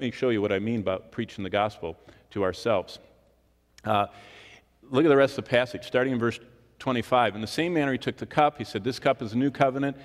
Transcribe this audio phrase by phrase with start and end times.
[0.00, 1.94] let me show you what I mean about preaching the gospel
[2.30, 2.98] to ourselves.
[3.84, 4.06] Uh,
[4.88, 6.40] look at the rest of the passage, starting in verse
[6.78, 7.34] 25.
[7.34, 8.56] In the same manner, he took the cup.
[8.56, 9.98] He said, This cup is a new covenant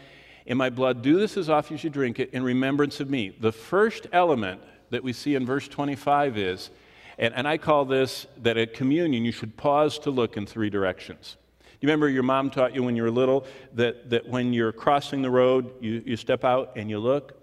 [0.46, 1.02] in my blood.
[1.02, 3.38] Do this as often as you drink it in remembrance of me.
[3.39, 6.72] The first element that we see in verse 25 is,
[7.18, 10.70] and, and I call this that at communion you should pause to look in three
[10.70, 11.38] directions.
[11.80, 15.22] You remember your mom taught you when you were little that, that when you're crossing
[15.22, 17.41] the road, you, you step out and you look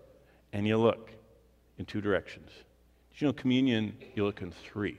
[0.52, 1.11] and you look
[1.78, 2.50] in two directions.
[3.12, 4.98] Did you know communion, you look in three?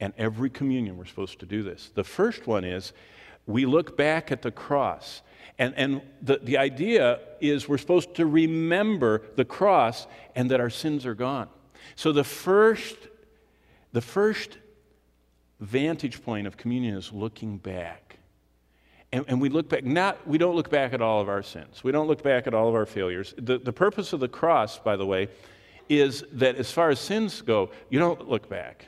[0.00, 1.90] And every communion, we're supposed to do this.
[1.94, 2.92] The first one is
[3.46, 5.22] we look back at the cross.
[5.58, 10.70] And, and the, the idea is we're supposed to remember the cross and that our
[10.70, 11.48] sins are gone.
[11.96, 12.96] So the first,
[13.92, 14.58] the first
[15.60, 18.18] vantage point of communion is looking back.
[19.12, 21.84] And, and, we look back, not, we don't look back at all of our sins.
[21.84, 23.32] We don't look back at all of our failures.
[23.38, 25.28] The, the purpose of the cross, by the way,
[25.88, 28.86] is that as far as sins go, you don't look back.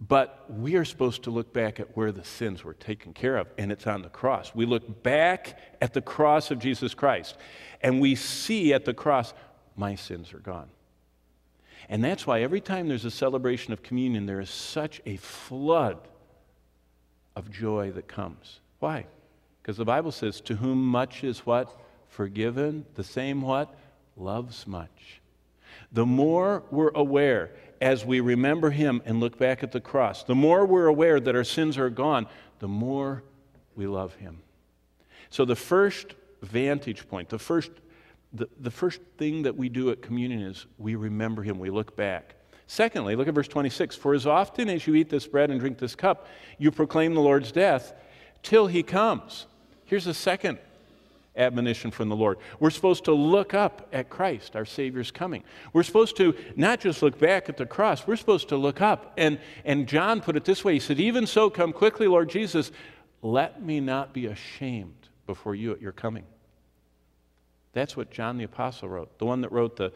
[0.00, 3.46] But we are supposed to look back at where the sins were taken care of,
[3.56, 4.54] and it's on the cross.
[4.54, 7.36] We look back at the cross of Jesus Christ,
[7.80, 9.32] and we see at the cross,
[9.76, 10.68] my sins are gone.
[11.88, 15.98] And that's why every time there's a celebration of communion, there is such a flood
[17.36, 18.60] of joy that comes.
[18.80, 19.06] Why?
[19.62, 21.80] Because the Bible says, To whom much is what?
[22.08, 23.74] Forgiven, the same what?
[24.16, 25.20] Loves much.
[25.92, 30.34] The more we're aware as we remember Him and look back at the cross, the
[30.34, 32.26] more we're aware that our sins are gone,
[32.58, 33.22] the more
[33.74, 34.40] we love Him.
[35.30, 37.70] So, the first vantage point, the first,
[38.32, 41.96] the, the first thing that we do at communion is we remember Him, we look
[41.96, 42.36] back.
[42.66, 45.78] Secondly, look at verse 26 For as often as you eat this bread and drink
[45.78, 46.26] this cup,
[46.58, 47.92] you proclaim the Lord's death
[48.42, 49.46] till He comes.
[49.84, 50.58] Here's a second
[51.36, 52.38] admonition from the Lord.
[52.60, 55.42] We're supposed to look up at Christ, our Savior's coming.
[55.72, 59.12] We're supposed to not just look back at the cross, we're supposed to look up.
[59.16, 62.70] And, and John put it this way He said, Even so, come quickly, Lord Jesus,
[63.22, 66.24] let me not be ashamed before you at your coming.
[67.72, 69.92] That's what John the Apostle wrote, the one that wrote the,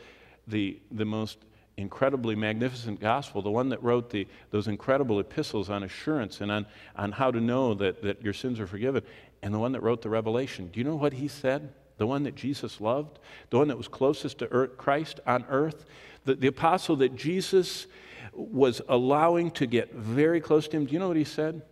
[0.48, 1.38] the, the most
[1.76, 6.66] incredibly magnificent gospel, the one that wrote the, those incredible epistles on assurance and on,
[6.96, 9.02] on how to know that, that your sins are forgiven
[9.42, 10.68] and the one that wrote the Revelation.
[10.72, 11.72] Do you know what he said?
[11.96, 13.18] The one that Jesus loved,
[13.50, 15.84] the one that was closest to earth, Christ on earth,
[16.24, 17.86] the, the apostle that Jesus
[18.32, 20.86] was allowing to get very close to him.
[20.86, 21.62] Do you know what he said?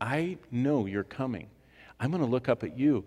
[0.00, 1.48] I know you're coming.
[2.00, 3.04] I'm going to look up at you.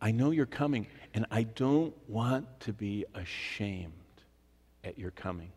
[0.00, 3.92] I know you're coming, and I don't want to be ashamed
[4.84, 5.50] at your coming.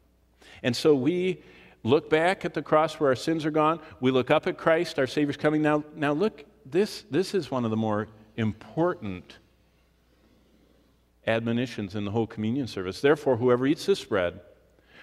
[0.63, 1.41] And so we
[1.83, 3.79] look back at the cross where our sins are gone.
[4.01, 5.61] We look up at Christ, our Savior's coming.
[5.61, 8.07] Now, now look this, this is one of the more
[8.38, 9.38] important
[11.25, 13.01] admonitions in the whole communion service.
[13.01, 14.41] Therefore, whoever eats this bread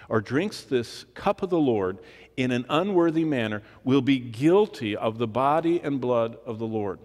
[0.09, 1.97] or drinks this cup of the Lord
[2.37, 6.99] in an unworthy manner will be guilty of the body and blood of the Lord.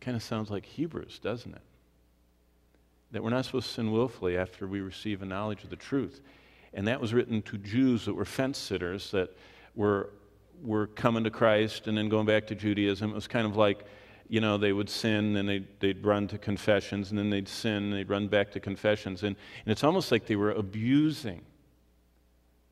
[0.00, 1.60] Kind of sounds like Hebrews, doesn't it?
[3.12, 6.20] That we're not supposed to sin willfully after we receive a knowledge of the truth.
[6.74, 9.30] And that was written to Jews that were fence sitters, that
[9.74, 10.10] were
[10.62, 13.10] were coming to Christ and then going back to Judaism.
[13.10, 13.84] It was kind of like,
[14.28, 17.84] you know, they would sin and they'd, they'd run to confessions and then they'd sin
[17.84, 19.22] and they'd run back to confessions.
[19.22, 21.42] And, and it's almost like they were abusing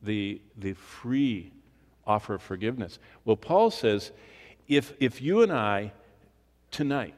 [0.02, 1.52] the, the free
[2.06, 2.98] offer of forgiveness.
[3.24, 4.12] Well, Paul says
[4.68, 5.92] if, if you and I
[6.70, 7.14] tonight,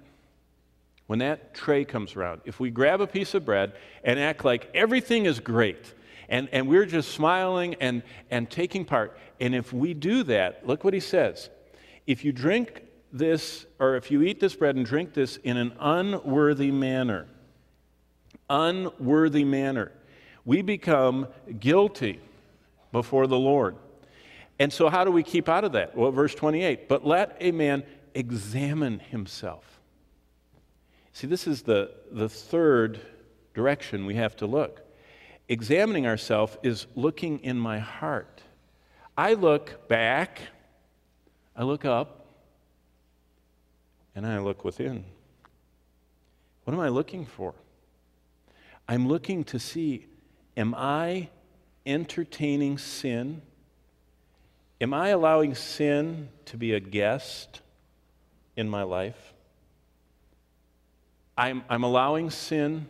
[1.07, 3.73] when that tray comes around, if we grab a piece of bread
[4.05, 5.95] and act like everything is great,
[6.29, 9.17] and, and we're just smiling and, and taking part.
[9.41, 11.49] And if we do that, look what he says.
[12.07, 15.73] If you drink this, or if you eat this bread and drink this in an
[15.81, 17.27] unworthy manner,
[18.51, 19.93] unworthy manner,
[20.45, 21.29] we become
[21.59, 22.21] guilty
[22.93, 23.77] before the Lord.
[24.59, 25.97] And so, how do we keep out of that?
[25.97, 27.85] Well, verse 28 But let a man
[28.15, 29.81] examine himself.
[31.13, 33.01] See, this is the, the third
[33.55, 34.88] direction we have to look
[35.49, 38.43] examining ourselves is looking in my heart.
[39.17, 40.41] I look back,
[41.57, 42.27] I look up,
[44.15, 45.05] and I look within.
[46.65, 47.55] What am I looking for?
[48.87, 50.07] I'm looking to see
[50.57, 51.29] am I
[51.87, 53.43] entertaining sin?
[54.81, 57.63] Am I allowing sin to be a guest
[58.57, 59.35] in my life?
[61.37, 62.87] I'm, I'm allowing sin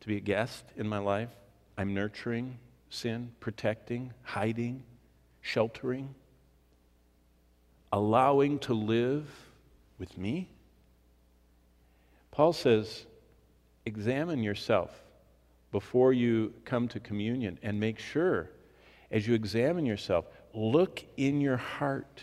[0.00, 1.30] to be a guest in my life.
[1.78, 2.58] I'm nurturing
[2.90, 4.82] sin, protecting, hiding,
[5.40, 6.14] sheltering,
[7.92, 9.28] allowing to live
[9.98, 10.48] with me?
[12.30, 13.06] Paul says,
[13.84, 14.90] examine yourself
[15.72, 18.50] before you come to communion and make sure,
[19.10, 22.22] as you examine yourself, look in your heart.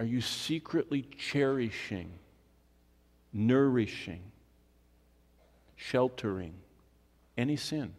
[0.00, 2.12] Are you secretly cherishing,
[3.32, 4.22] nourishing,
[5.76, 6.54] sheltering
[7.38, 7.94] any sin?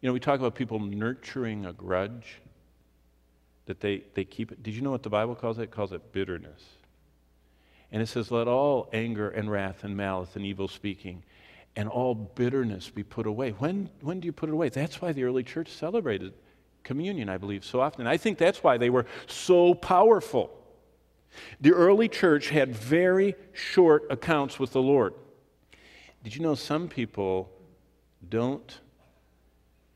[0.00, 2.40] You know, we talk about people nurturing a grudge
[3.66, 4.62] that they, they keep it.
[4.62, 5.62] Did you know what the Bible calls it?
[5.62, 6.62] It calls it bitterness.
[7.92, 11.22] And it says, Let all anger and wrath and malice and evil speaking
[11.76, 13.50] and all bitterness be put away.
[13.50, 14.68] When, when do you put it away?
[14.68, 16.32] That's why the early church celebrated
[16.82, 18.06] communion, I believe, so often.
[18.06, 20.50] I think that's why they were so powerful.
[21.60, 25.14] The early church had very short accounts with the Lord.
[26.22, 27.50] Did you know some people
[28.28, 28.80] don't,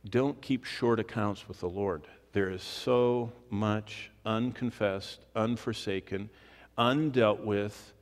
[0.08, 2.02] don't keep short accounts with the Lord?
[2.32, 6.30] There is so much unconfessed, unforsaken,
[6.76, 7.92] undealt with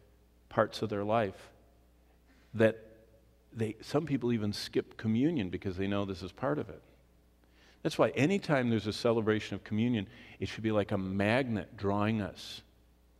[0.48, 1.50] parts of their life
[2.54, 2.78] that
[3.52, 6.82] they, some people even skip communion because they know this is part of it.
[7.82, 10.08] That's why anytime there's a celebration of communion,
[10.40, 12.62] it should be like a magnet drawing us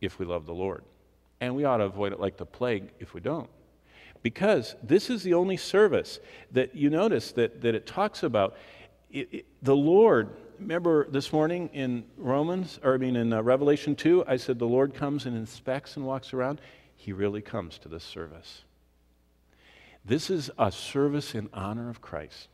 [0.01, 0.83] if we love the Lord.
[1.39, 3.49] And we ought to avoid it like the plague if we don't.
[4.21, 6.19] Because this is the only service
[6.51, 8.55] that you notice that, that it talks about.
[9.11, 13.95] It, it, the Lord, remember this morning in Romans, or I mean in uh, Revelation
[13.95, 16.61] 2, I said the Lord comes and inspects and walks around.
[16.95, 18.63] He really comes to this service.
[20.03, 22.47] This is a service in honor of Christ,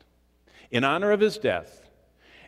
[0.72, 1.88] in honor of his death,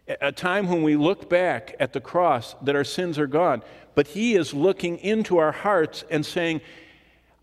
[0.07, 3.63] a time when we look back at the cross that our sins are gone,
[3.95, 6.61] but he is looking into our hearts and saying,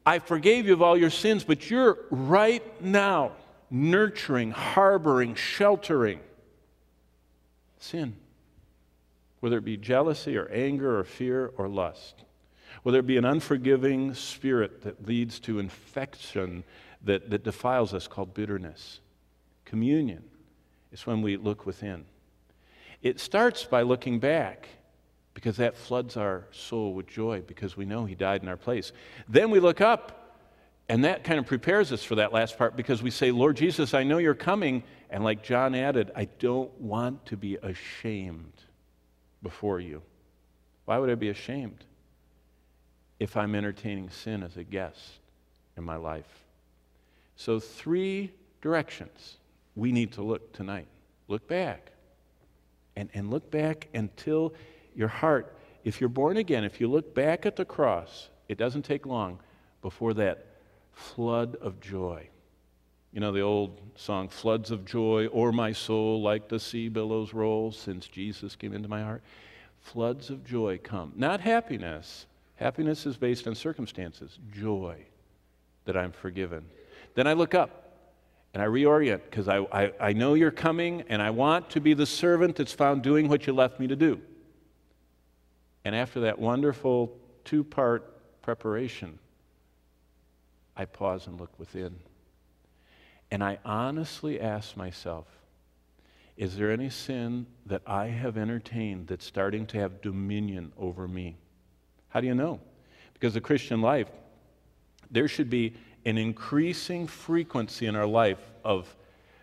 [0.05, 3.33] I forgave you of all your sins, but you're right now
[3.71, 6.21] nurturing, harboring, sheltering
[7.79, 8.17] sin.
[9.41, 12.25] Whether it be jealousy or anger or fear or lust.
[12.83, 16.65] Whether it be an unforgiving spirit that leads to infection
[17.05, 19.01] that, that defiles us called bitterness.
[19.65, 20.23] Communion
[20.93, 22.05] is when we look within.
[23.03, 24.69] It starts by looking back
[25.35, 28.93] because that floods our soul with joy because we know He died in our place.
[29.29, 30.23] Then we look up
[30.89, 33.95] and that kind of prepares us for that last part because we say, Lord Jesus,
[33.95, 34.83] I know you're coming.
[35.09, 38.53] And like John added, I don't want to be ashamed
[39.43, 40.03] before you.
[40.85, 41.85] Why would I be ashamed
[43.19, 45.01] if I'm entertaining sin as a guest
[45.77, 46.45] in my life?
[47.37, 49.39] So, three directions
[49.75, 50.89] we need to look tonight.
[51.29, 51.93] Look back.
[52.97, 54.53] And, and look back until
[54.95, 58.83] your heart, if you're born again, if you look back at the cross, it doesn't
[58.83, 59.41] take long
[59.81, 60.47] before that
[60.93, 62.29] flood of joy.
[63.13, 67.35] You know the old song, Floods of Joy, o'er my soul, like the sea billows
[67.35, 69.23] roll, since Jesus came into my heart.
[69.81, 71.13] Floods of joy come.
[71.15, 72.27] Not happiness.
[72.55, 74.39] Happiness is based on circumstances.
[74.55, 74.97] Joy
[75.85, 76.65] that I'm forgiven
[77.15, 77.91] then I look up
[78.55, 81.95] and I reorient because I, I, I know you're coming and I want to be
[81.95, 84.21] the servant that's found doing what you left me to do.
[85.85, 89.19] And after that wonderful two part preparation,
[90.77, 91.97] I pause and look within.
[93.31, 95.27] And I honestly ask myself,
[96.37, 101.37] is there any sin that I have entertained that's starting to have dominion over me?
[102.09, 102.61] How do you know?
[103.15, 104.09] Because the Christian life,
[105.11, 105.75] there should be
[106.05, 108.95] an increasing frequency in our life of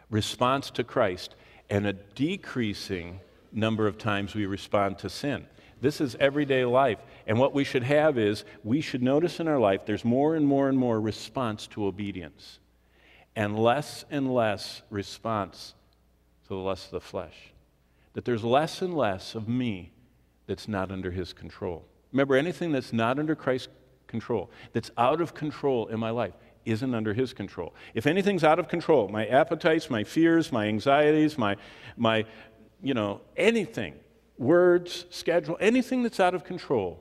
[0.10, 1.36] response to Christ
[1.70, 3.20] and a decreasing
[3.52, 5.46] number of times we respond to sin.
[5.82, 7.00] This is everyday life.
[7.26, 10.46] And what we should have is we should notice in our life there's more and
[10.46, 12.60] more and more response to obedience
[13.36, 15.76] and less and less response
[16.44, 17.54] to the lust of the flesh.
[18.14, 19.94] That there's less and less of me
[20.48, 21.86] that's not under his control.
[22.12, 23.70] Remember, anything that's not under Christ's
[24.08, 26.34] control, that's out of control in my life,
[26.66, 27.74] isn't under his control.
[27.94, 31.56] If anything's out of control, my appetites, my fears, my anxieties, my,
[31.96, 32.26] my
[32.82, 33.94] you know, anything,
[34.40, 37.00] words, schedule, anything that's out of control,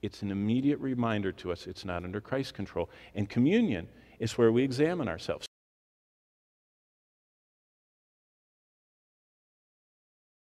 [0.00, 2.88] it's an immediate reminder to us it's not under Christ's control.
[3.14, 3.88] And communion
[4.20, 5.47] is where we examine ourselves.